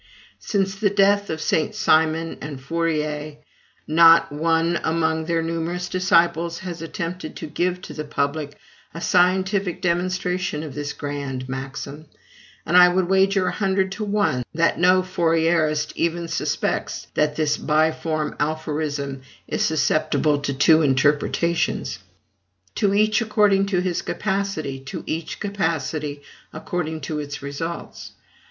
Since 0.39 0.73
the 0.77 0.89
death 0.89 1.29
of 1.29 1.39
St. 1.39 1.75
Simon 1.75 2.39
and 2.41 2.59
Fourier, 2.59 3.37
not 3.85 4.31
one 4.31 4.79
among 4.83 5.25
their 5.25 5.43
numerous 5.43 5.87
disciples 5.87 6.57
has 6.65 6.81
attempted 6.81 7.35
to 7.35 7.45
give 7.45 7.81
to 7.83 7.93
the 7.93 8.03
public 8.03 8.57
a 8.95 8.99
scientific 8.99 9.79
demonstration 9.79 10.63
of 10.63 10.73
this 10.73 10.91
grand 10.91 11.47
maxim; 11.47 12.07
and 12.65 12.75
I 12.75 12.87
would 12.89 13.09
wager 13.09 13.45
a 13.45 13.51
hundred 13.51 13.91
to 13.91 14.03
one 14.03 14.41
that 14.55 14.79
no 14.79 15.03
Fourierist 15.03 15.93
even 15.95 16.27
suspects 16.27 17.05
that 17.13 17.35
this 17.35 17.57
biform 17.59 18.35
aphorism 18.39 19.21
is 19.47 19.63
susceptible 19.63 20.33
of 20.33 20.41
two 20.57 20.81
interpretations. 20.81 21.99
"To 22.73 22.95
each 22.95 23.21
according 23.21 23.67
to 23.67 23.81
his 23.81 24.01
capacity, 24.01 24.79
to 24.79 25.03
each 25.05 25.39
capacity 25.39 26.23
according 26.51 27.01
to 27.01 27.19
its 27.19 27.43
results." 27.43 28.13